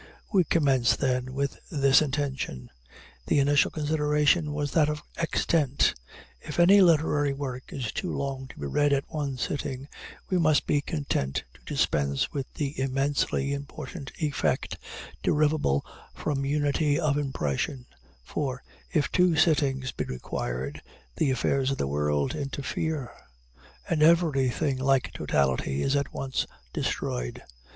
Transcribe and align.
We 0.33 0.45
commence, 0.45 0.95
then, 0.95 1.31
with 1.35 1.59
this 1.69 2.01
intention. 2.01 2.71
The 3.27 3.37
initial 3.37 3.69
consideration 3.69 4.51
was 4.51 4.71
that 4.71 4.89
of 4.89 5.03
extent. 5.19 5.93
If 6.41 6.59
any 6.59 6.81
literary 6.81 7.33
work 7.35 7.65
is 7.71 7.91
too 7.91 8.11
long 8.11 8.47
to 8.47 8.59
be 8.59 8.65
read 8.65 8.93
at 8.93 9.03
one 9.09 9.37
sitting, 9.37 9.87
we 10.27 10.39
must 10.39 10.65
be 10.65 10.81
content 10.81 11.43
to 11.53 11.61
dispense 11.67 12.31
with 12.33 12.51
the 12.55 12.79
immensely 12.81 13.53
important 13.53 14.11
effect 14.17 14.79
derivable 15.21 15.85
from 16.15 16.45
unity 16.45 16.99
of 16.99 17.15
impression 17.19 17.85
for, 18.23 18.63
if 18.91 19.11
two 19.11 19.35
sittings 19.35 19.91
be 19.91 20.05
required, 20.05 20.81
the 21.17 21.29
affairs 21.29 21.69
of 21.69 21.77
the 21.77 21.85
world 21.87 22.33
interfere, 22.33 23.11
and 23.87 24.01
everything 24.01 24.79
like 24.79 25.13
totality 25.13 25.83
is 25.83 25.95
at 25.95 26.11
once 26.11 26.47
destroyed. 26.73 27.43